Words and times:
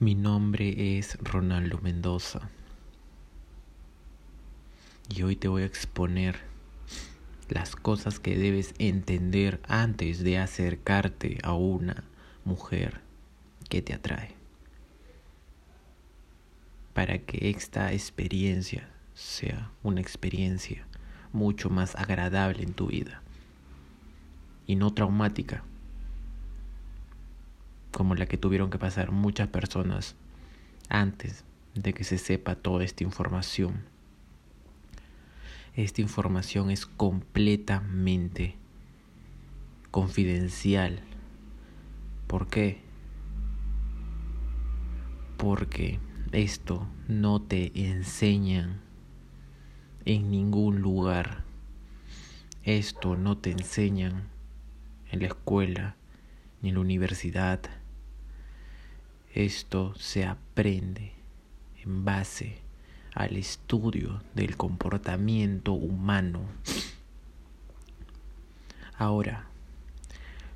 Mi 0.00 0.16
nombre 0.16 0.98
es 0.98 1.16
Ronaldo 1.22 1.78
Mendoza. 1.80 2.50
Y 5.08 5.22
hoy 5.22 5.36
te 5.36 5.46
voy 5.46 5.62
a 5.62 5.66
exponer 5.66 6.40
las 7.48 7.76
cosas 7.76 8.18
que 8.18 8.36
debes 8.36 8.74
entender 8.78 9.60
antes 9.68 10.24
de 10.24 10.38
acercarte 10.38 11.38
a 11.44 11.52
una 11.52 12.02
mujer 12.44 13.02
que 13.70 13.82
te 13.82 13.94
atrae. 13.94 14.34
Para 16.92 17.18
que 17.18 17.50
esta 17.50 17.92
experiencia 17.92 18.90
sea 19.14 19.70
una 19.84 20.00
experiencia 20.00 20.88
mucho 21.32 21.70
más 21.70 21.94
agradable 21.94 22.64
en 22.64 22.74
tu 22.74 22.88
vida 22.88 23.22
y 24.66 24.74
no 24.74 24.92
traumática 24.92 25.62
como 27.94 28.16
la 28.16 28.26
que 28.26 28.36
tuvieron 28.36 28.70
que 28.70 28.78
pasar 28.78 29.12
muchas 29.12 29.48
personas 29.48 30.16
antes 30.88 31.44
de 31.74 31.94
que 31.94 32.02
se 32.02 32.18
sepa 32.18 32.56
toda 32.56 32.84
esta 32.84 33.04
información. 33.04 33.84
Esta 35.76 36.00
información 36.02 36.70
es 36.70 36.86
completamente 36.86 38.56
confidencial. 39.92 41.00
¿Por 42.26 42.48
qué? 42.48 42.80
Porque 45.36 46.00
esto 46.32 46.88
no 47.06 47.42
te 47.42 47.70
enseñan 47.88 48.80
en 50.04 50.32
ningún 50.32 50.80
lugar. 50.80 51.44
Esto 52.64 53.16
no 53.16 53.38
te 53.38 53.52
enseñan 53.52 54.28
en 55.12 55.20
la 55.20 55.26
escuela 55.26 55.96
ni 56.60 56.70
en 56.70 56.74
la 56.74 56.80
universidad 56.80 57.60
esto 59.34 59.92
se 59.96 60.24
aprende 60.24 61.12
en 61.82 62.04
base 62.04 62.58
al 63.14 63.36
estudio 63.36 64.22
del 64.32 64.56
comportamiento 64.56 65.72
humano. 65.72 66.40
Ahora, 68.96 69.46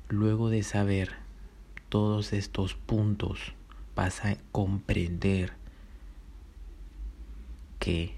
luego 0.07 0.49
de 0.49 0.63
saber 0.63 1.11
todos 1.89 2.31
estos 2.31 2.73
puntos, 2.73 3.53
vas 3.95 4.23
a 4.23 4.37
comprender 4.53 5.51
que 7.79 8.15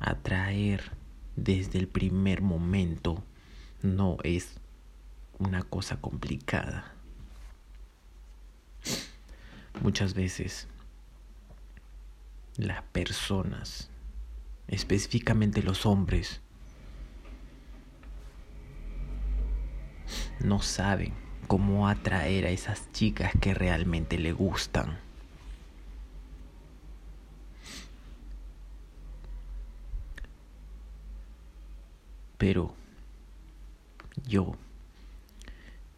atraer 0.00 0.90
desde 1.36 1.78
el 1.78 1.86
primer 1.86 2.42
momento 2.42 3.22
no 3.80 4.16
es 4.24 4.56
una 5.38 5.62
cosa 5.62 6.00
complicada. 6.00 6.93
Muchas 9.84 10.14
veces 10.14 10.66
las 12.56 12.80
personas, 12.84 13.90
específicamente 14.66 15.62
los 15.62 15.84
hombres, 15.84 16.40
no 20.40 20.62
saben 20.62 21.12
cómo 21.48 21.86
atraer 21.86 22.46
a 22.46 22.48
esas 22.48 22.90
chicas 22.92 23.32
que 23.38 23.52
realmente 23.52 24.16
le 24.16 24.32
gustan. 24.32 24.98
Pero 32.38 32.74
yo 34.26 34.56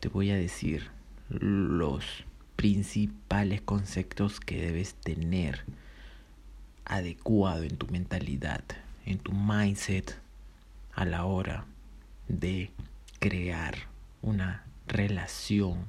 te 0.01 0.09
voy 0.09 0.33
a 0.33 0.37
decir 0.37 0.91
los 1.29 2.25
principales 2.67 3.61
conceptos 3.61 4.41
que 4.41 4.61
debes 4.61 4.95
tener 4.95 5.65
adecuado 6.85 7.63
en 7.63 7.77
tu 7.77 7.87
mentalidad, 7.87 8.65
en 9.05 9.21
tu 9.21 9.31
mindset 9.31 10.19
a 10.93 11.05
la 11.05 11.27
hora 11.27 11.65
de 12.27 12.73
crear 13.21 13.77
una 14.21 14.65
relación 14.89 15.85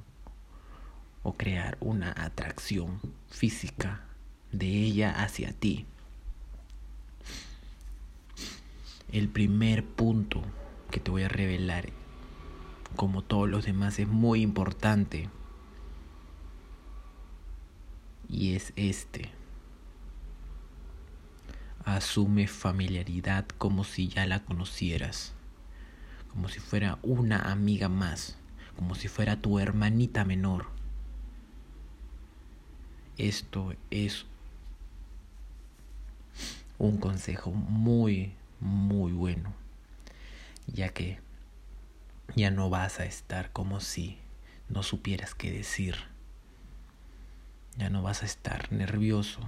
o 1.24 1.32
crear 1.32 1.78
una 1.80 2.14
atracción 2.16 3.00
física 3.28 4.04
de 4.52 4.68
ella 4.68 5.10
hacia 5.20 5.52
ti. 5.52 5.84
El 9.10 9.28
primer 9.28 9.84
punto 9.84 10.42
que 10.92 11.00
te 11.00 11.10
voy 11.10 11.24
a 11.24 11.28
revelar, 11.28 11.88
como 12.94 13.22
todos 13.22 13.48
los 13.48 13.64
demás, 13.64 13.98
es 13.98 14.06
muy 14.06 14.42
importante 14.42 15.28
y 18.28 18.54
es 18.54 18.72
este. 18.76 19.30
Asume 21.84 22.46
familiaridad 22.46 23.46
como 23.56 23.84
si 23.84 24.08
ya 24.08 24.26
la 24.26 24.44
conocieras, 24.44 25.32
como 26.28 26.48
si 26.48 26.60
fuera 26.60 26.98
una 27.02 27.50
amiga 27.50 27.88
más, 27.88 28.36
como 28.76 28.94
si 28.94 29.08
fuera 29.08 29.40
tu 29.40 29.58
hermanita 29.58 30.24
menor. 30.24 30.66
Esto 33.16 33.74
es 33.90 34.26
un 36.78 36.98
consejo 36.98 37.50
muy, 37.50 38.34
muy 38.60 39.12
bueno, 39.12 39.52
ya 40.66 40.90
que 40.90 41.18
ya 42.36 42.50
no 42.50 42.68
vas 42.68 43.00
a 43.00 43.06
estar 43.06 43.50
como 43.52 43.80
si 43.80 44.18
no 44.68 44.82
supieras 44.82 45.34
qué 45.34 45.50
decir 45.50 45.96
ya 47.78 47.90
no 47.90 48.02
vas 48.02 48.22
a 48.22 48.26
estar 48.26 48.72
nervioso 48.72 49.40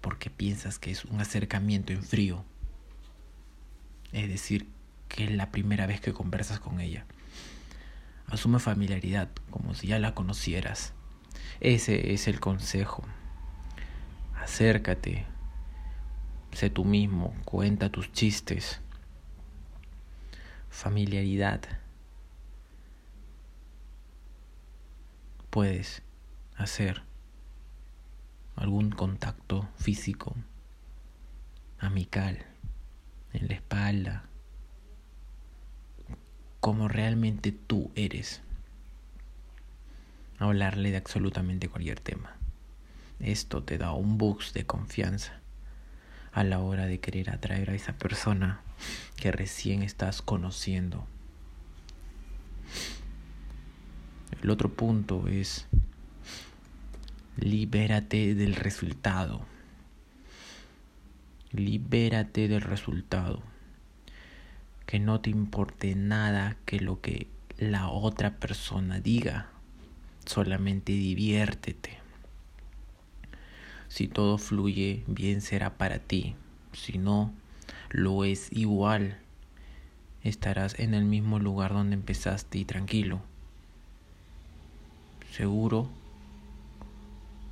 porque 0.00 0.30
piensas 0.30 0.78
que 0.78 0.90
es 0.90 1.04
un 1.04 1.20
acercamiento 1.20 1.92
en 1.92 2.02
frío. 2.02 2.44
Es 4.12 4.28
decir, 4.28 4.68
que 5.08 5.24
es 5.24 5.30
la 5.30 5.52
primera 5.52 5.86
vez 5.86 6.00
que 6.00 6.12
conversas 6.12 6.58
con 6.58 6.80
ella. 6.80 7.06
Asume 8.26 8.58
familiaridad, 8.58 9.28
como 9.50 9.74
si 9.74 9.86
ya 9.86 9.98
la 9.98 10.14
conocieras. 10.14 10.92
Ese 11.60 12.12
es 12.12 12.26
el 12.26 12.40
consejo. 12.40 13.04
Acércate, 14.36 15.26
sé 16.52 16.70
tú 16.70 16.84
mismo, 16.84 17.34
cuenta 17.44 17.90
tus 17.90 18.10
chistes. 18.12 18.80
Familiaridad. 20.68 21.60
Puedes 25.50 26.02
hacer 26.56 27.09
algún 28.56 28.90
contacto 28.90 29.68
físico, 29.76 30.34
amical, 31.78 32.44
en 33.32 33.48
la 33.48 33.54
espalda, 33.54 34.24
como 36.60 36.88
realmente 36.88 37.52
tú 37.52 37.90
eres. 37.94 38.42
Hablarle 40.38 40.90
de 40.90 40.96
absolutamente 40.96 41.68
cualquier 41.68 42.00
tema. 42.00 42.36
Esto 43.18 43.62
te 43.62 43.78
da 43.78 43.92
un 43.92 44.18
boost 44.18 44.54
de 44.54 44.64
confianza 44.64 45.40
a 46.32 46.44
la 46.44 46.60
hora 46.60 46.86
de 46.86 47.00
querer 47.00 47.30
atraer 47.30 47.70
a 47.70 47.74
esa 47.74 47.94
persona 47.94 48.60
que 49.16 49.32
recién 49.32 49.82
estás 49.82 50.22
conociendo. 50.22 51.06
El 54.42 54.50
otro 54.50 54.72
punto 54.72 55.28
es 55.28 55.66
libérate 57.36 58.34
del 58.34 58.54
resultado. 58.54 59.40
Libérate 61.52 62.48
del 62.48 62.60
resultado. 62.60 63.42
Que 64.86 64.98
no 64.98 65.20
te 65.20 65.30
importe 65.30 65.94
nada 65.94 66.56
que 66.64 66.80
lo 66.80 67.00
que 67.00 67.28
la 67.58 67.88
otra 67.88 68.36
persona 68.36 69.00
diga. 69.00 69.48
Solamente 70.26 70.92
diviértete. 70.92 71.98
Si 73.88 74.06
todo 74.06 74.38
fluye, 74.38 75.02
bien 75.06 75.40
será 75.40 75.76
para 75.76 75.98
ti. 75.98 76.34
Si 76.72 76.98
no, 76.98 77.32
lo 77.90 78.24
es 78.24 78.52
igual. 78.52 79.18
Estarás 80.22 80.78
en 80.78 80.94
el 80.94 81.04
mismo 81.04 81.38
lugar 81.38 81.72
donde 81.72 81.94
empezaste 81.94 82.58
y 82.58 82.64
tranquilo. 82.64 83.20
Seguro 85.32 85.88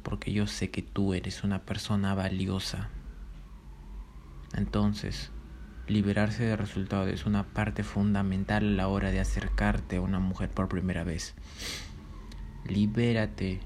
porque 0.08 0.32
yo 0.32 0.46
sé 0.46 0.70
que 0.70 0.80
tú 0.80 1.12
eres 1.12 1.44
una 1.44 1.66
persona 1.66 2.14
valiosa. 2.14 2.88
Entonces, 4.54 5.30
liberarse 5.86 6.44
de 6.44 6.56
resultados 6.56 7.08
es 7.08 7.26
una 7.26 7.42
parte 7.44 7.82
fundamental 7.82 8.64
a 8.64 8.70
la 8.70 8.88
hora 8.88 9.10
de 9.10 9.20
acercarte 9.20 9.96
a 9.96 10.00
una 10.00 10.18
mujer 10.18 10.48
por 10.48 10.70
primera 10.70 11.04
vez. 11.04 11.34
Libérate. 12.64 13.60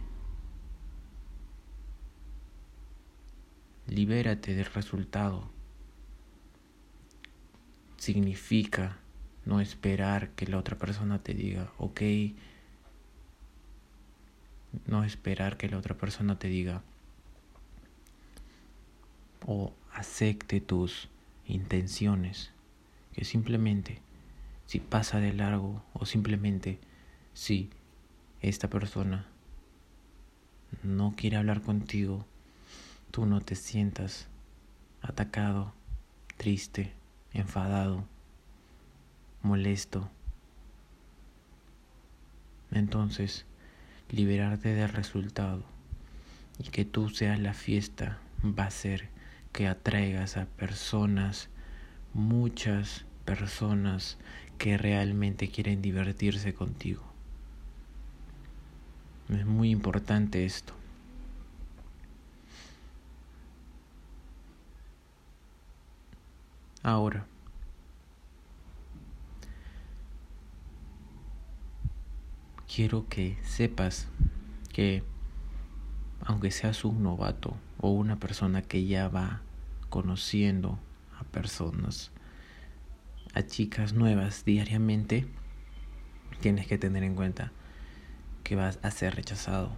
Libérate 3.86 4.56
del 4.56 4.66
resultado. 4.66 5.48
Significa 7.98 8.98
no 9.44 9.60
esperar 9.60 10.30
que 10.30 10.48
la 10.48 10.58
otra 10.58 10.76
persona 10.76 11.20
te 11.20 11.34
diga, 11.34 11.70
ok, 11.78 12.00
No 14.86 15.04
esperar 15.04 15.56
que 15.56 15.68
la 15.68 15.78
otra 15.78 15.96
persona 15.96 16.38
te 16.38 16.48
diga 16.48 16.82
o 19.46 19.72
acepte 19.92 20.60
tus 20.60 21.08
intenciones. 21.46 22.50
Que 23.12 23.24
simplemente 23.24 24.00
si 24.66 24.80
pasa 24.80 25.18
de 25.18 25.32
largo 25.32 25.82
o 25.92 26.06
simplemente 26.06 26.78
si 27.34 27.70
esta 28.40 28.68
persona 28.68 29.26
no 30.82 31.14
quiere 31.16 31.36
hablar 31.36 31.60
contigo, 31.60 32.24
tú 33.10 33.26
no 33.26 33.40
te 33.40 33.54
sientas 33.54 34.28
atacado, 35.02 35.74
triste, 36.36 36.92
enfadado, 37.34 38.04
molesto. 39.42 40.08
Entonces, 42.70 43.44
liberarte 44.10 44.74
del 44.74 44.88
resultado 44.88 45.64
y 46.58 46.68
que 46.70 46.84
tú 46.84 47.08
seas 47.08 47.38
la 47.38 47.54
fiesta 47.54 48.18
va 48.44 48.64
a 48.64 48.70
ser 48.70 49.08
que 49.52 49.68
atraigas 49.68 50.36
a 50.36 50.46
personas, 50.46 51.48
muchas 52.14 53.04
personas 53.24 54.18
que 54.58 54.78
realmente 54.78 55.48
quieren 55.48 55.82
divertirse 55.82 56.54
contigo. 56.54 57.02
Es 59.28 59.46
muy 59.46 59.70
importante 59.70 60.44
esto. 60.44 60.74
Ahora, 66.82 67.26
quiero 72.74 73.06
que 73.08 73.36
sepas 73.42 74.08
que 74.72 75.02
aunque 76.24 76.50
seas 76.50 76.84
un 76.84 77.02
novato 77.02 77.54
o 77.78 77.90
una 77.90 78.18
persona 78.18 78.62
que 78.62 78.86
ya 78.86 79.08
va 79.08 79.42
conociendo 79.90 80.78
a 81.18 81.24
personas, 81.24 82.12
a 83.34 83.42
chicas 83.42 83.92
nuevas 83.92 84.44
diariamente, 84.46 85.26
tienes 86.40 86.66
que 86.66 86.78
tener 86.78 87.02
en 87.02 87.14
cuenta 87.14 87.52
que 88.42 88.56
vas 88.56 88.78
a 88.82 88.90
ser 88.90 89.16
rechazado. 89.16 89.72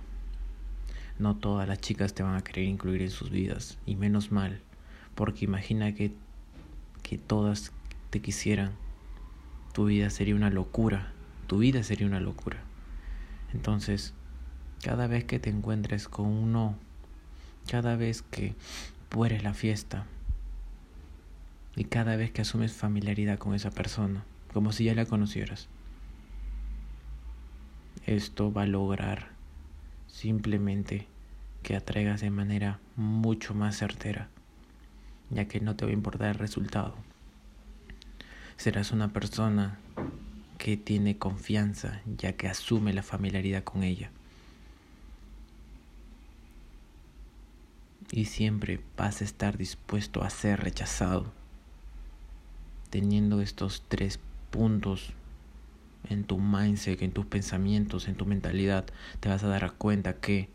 No 1.19 1.37
todas 1.37 1.67
las 1.67 1.81
chicas 1.81 2.14
te 2.14 2.23
van 2.23 2.37
a 2.37 2.44
querer 2.44 2.64
incluir 2.64 3.02
en 3.02 3.11
sus 3.11 3.31
vidas, 3.31 3.79
y 3.87 3.96
menos 3.96 4.31
mal, 4.31 4.61
porque 5.14 5.44
imagina 5.44 5.94
que 5.94 6.12
que 7.02 7.19
todas 7.19 7.73
te 8.11 8.20
quisieran, 8.20 8.73
tu 9.73 9.87
vida 9.87 10.08
sería 10.11 10.35
una 10.35 10.49
locura, 10.49 11.12
tu 11.46 11.58
vida 11.58 11.82
sería 11.82 12.06
una 12.06 12.20
locura. 12.20 12.62
Entonces, 13.55 14.12
cada 14.83 15.06
vez 15.06 15.25
que 15.25 15.39
te 15.39 15.51
encuentres 15.51 16.09
con 16.09 16.27
un 16.27 16.53
no, 16.53 16.75
cada 17.71 17.97
vez 17.97 18.23
que 18.23 18.55
puedes 19.09 19.43
la 19.43 19.55
fiesta 19.55 20.05
y 21.77 21.85
cada 21.85 22.17
vez 22.17 22.31
que 22.31 22.43
asumes 22.43 22.73
familiaridad 22.73 23.39
con 23.39 23.55
esa 23.55 23.71
persona, 23.71 24.25
como 24.53 24.73
si 24.73 24.85
ya 24.85 24.95
la 24.95 25.06
conocieras, 25.06 25.69
esto 28.06 28.53
va 28.53 28.62
a 28.62 28.67
lograr 28.67 29.29
simplemente 30.09 31.06
que 31.62 31.77
atraigas 31.77 32.21
de 32.21 32.31
manera 32.31 32.79
mucho 32.97 33.55
más 33.55 33.79
certera 33.79 34.29
ya 35.31 35.47
que 35.47 35.61
no 35.61 35.77
te 35.77 35.85
va 35.85 35.91
a 35.91 35.95
importar 35.95 36.29
el 36.29 36.39
resultado. 36.39 36.95
Serás 38.56 38.93
una 38.93 39.12
persona 39.12 39.79
que 40.65 40.79
tiene 40.79 41.19
confianza, 41.19 42.01
ya 42.17 42.33
que 42.39 42.49
asume 42.49 42.95
la 42.95 43.03
familiaridad 43.03 43.65
con 43.65 43.83
ella. 43.83 44.11
Y 48.11 48.25
siempre 48.25 48.81
vas 48.97 49.21
a 49.21 49.25
estar 49.25 49.59
dispuesto 49.59 50.23
a 50.23 50.31
ser 50.31 50.61
rechazado. 50.61 51.31
Teniendo 52.89 53.43
estos 53.43 53.85
tres 53.89 54.19
puntos 54.51 55.13
en 56.09 56.25
tu 56.25 56.39
mindset, 56.39 57.03
en 57.03 57.13
tus 57.13 57.27
pensamientos, 57.27 58.09
en 58.09 58.15
tu 58.15 58.25
mentalidad, 58.25 58.87
te 59.21 59.29
vas 59.29 59.45
a 59.45 59.49
dar 59.49 59.75
cuenta 59.75 60.15
que 60.15 60.49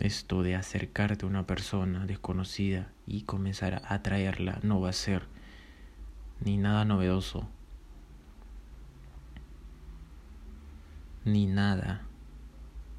esto 0.00 0.42
de 0.42 0.54
acercarte 0.54 1.24
a 1.24 1.30
una 1.30 1.46
persona 1.46 2.04
desconocida 2.04 2.92
y 3.06 3.22
comenzar 3.22 3.82
a 3.86 3.94
atraerla 3.94 4.60
no 4.62 4.82
va 4.82 4.90
a 4.90 4.92
ser 4.92 5.34
ni 6.40 6.56
nada 6.56 6.84
novedoso, 6.84 7.48
ni 11.24 11.46
nada 11.46 12.02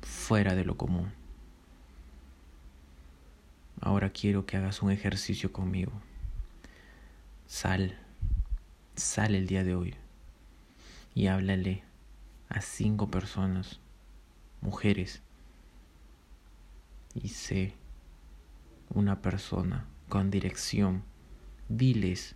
fuera 0.01 0.55
de 0.55 0.65
lo 0.65 0.77
común. 0.77 1.11
Ahora 3.79 4.09
quiero 4.09 4.45
que 4.45 4.57
hagas 4.57 4.81
un 4.81 4.91
ejercicio 4.91 5.53
conmigo. 5.53 5.91
Sal, 7.45 7.97
sal 8.95 9.35
el 9.35 9.47
día 9.47 9.63
de 9.63 9.75
hoy 9.75 9.95
y 11.13 11.27
háblale 11.27 11.83
a 12.49 12.61
cinco 12.61 13.09
personas, 13.09 13.79
mujeres, 14.61 15.21
y 17.13 17.29
sé 17.29 17.73
una 18.89 19.21
persona 19.21 19.85
con 20.09 20.31
dirección, 20.31 21.03
diles 21.69 22.35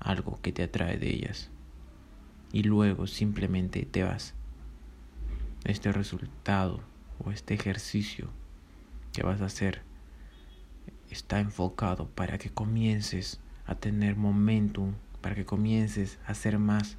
algo 0.00 0.40
que 0.42 0.52
te 0.52 0.62
atrae 0.62 0.96
de 0.98 1.10
ellas 1.10 1.50
y 2.52 2.62
luego 2.62 3.06
simplemente 3.06 3.84
te 3.84 4.02
vas. 4.02 4.34
Este 5.64 5.90
resultado 5.92 6.80
o 7.18 7.30
este 7.30 7.54
ejercicio 7.54 8.28
que 9.12 9.22
vas 9.22 9.40
a 9.40 9.46
hacer 9.46 9.82
está 11.10 11.40
enfocado 11.40 12.08
para 12.08 12.38
que 12.38 12.50
comiences 12.50 13.40
a 13.66 13.74
tener 13.74 14.16
momentum, 14.16 14.94
para 15.20 15.34
que 15.34 15.44
comiences 15.44 16.18
a 16.26 16.34
ser 16.34 16.58
más 16.58 16.96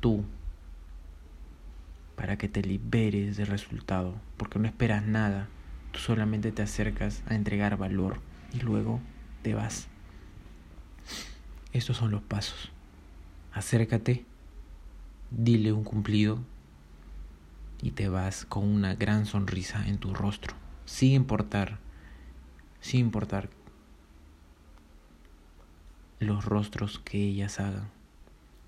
tú, 0.00 0.24
para 2.16 2.38
que 2.38 2.48
te 2.48 2.62
liberes 2.62 3.36
del 3.36 3.46
resultado, 3.46 4.14
porque 4.36 4.58
no 4.58 4.66
esperas 4.66 5.04
nada 5.04 5.48
Tú 5.92 6.00
solamente 6.00 6.52
te 6.52 6.62
acercas 6.62 7.22
a 7.26 7.34
entregar 7.34 7.76
valor 7.76 8.20
y 8.52 8.60
luego 8.60 9.00
te 9.42 9.54
vas. 9.54 9.88
Estos 11.72 11.98
son 11.98 12.10
los 12.10 12.22
pasos. 12.22 12.70
Acércate, 13.52 14.24
dile 15.30 15.72
un 15.72 15.84
cumplido 15.84 16.38
y 17.82 17.90
te 17.90 18.08
vas 18.08 18.44
con 18.44 18.64
una 18.64 18.94
gran 18.94 19.26
sonrisa 19.26 19.86
en 19.86 19.98
tu 19.98 20.14
rostro, 20.14 20.54
sin 20.86 21.12
importar, 21.12 21.78
sin 22.80 23.00
importar 23.00 23.50
los 26.20 26.44
rostros 26.44 26.98
que 26.98 27.18
ellas 27.18 27.60
hagan, 27.60 27.90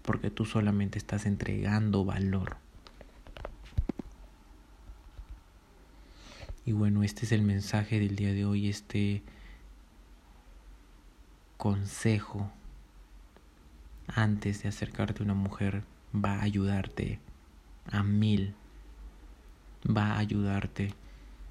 porque 0.03 0.31
tú 0.31 0.45
solamente 0.45 0.99
estás 0.99 1.27
entregando 1.27 2.05
valor. 2.05 2.57
Y 6.67 6.73
bueno, 6.73 7.03
este 7.03 7.25
es 7.25 7.33
el 7.33 7.43
mensaje 7.43 7.99
del 7.99 8.15
día 8.15 8.33
de 8.33 8.45
hoy, 8.45 8.69
este 8.69 9.23
consejo 11.57 12.53
antes 14.15 14.63
de 14.63 14.69
acercarte 14.69 15.23
a 15.23 15.25
una 15.25 15.35
mujer 15.35 15.85
va 16.15 16.37
a 16.37 16.43
ayudarte 16.43 17.21
a 17.91 18.03
mil, 18.03 18.55
va 19.87 20.13
a 20.13 20.19
ayudarte 20.19 20.95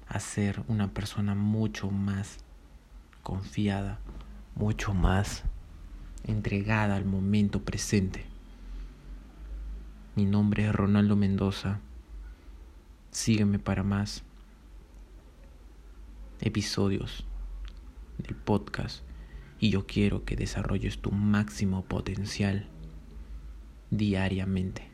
a 0.08 0.20
ser 0.20 0.62
una 0.68 0.92
persona 0.92 1.34
mucho 1.34 1.90
más 1.90 2.38
confiada, 3.22 3.98
mucho 4.54 4.94
más 4.94 5.44
entregada 6.24 6.96
al 6.96 7.04
momento 7.04 7.62
presente. 7.62 8.26
Mi 10.16 10.24
nombre 10.26 10.66
es 10.66 10.74
Ronaldo 10.74 11.16
Mendoza. 11.16 11.80
Sígueme 13.10 13.58
para 13.58 13.82
más 13.82 14.22
episodios 16.40 17.24
del 18.18 18.34
podcast 18.36 19.02
y 19.60 19.68
yo 19.68 19.86
quiero 19.86 20.24
que 20.24 20.36
desarrolles 20.36 20.98
tu 20.98 21.12
máximo 21.12 21.84
potencial 21.84 22.66
diariamente. 23.90 24.88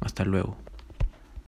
Hasta 0.00 0.24
luego. 0.24 0.56